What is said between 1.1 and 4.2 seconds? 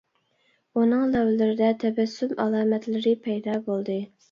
لەۋلىرىدە تەبەسسۇم ئالامەتلىرى پەيدا بولدى.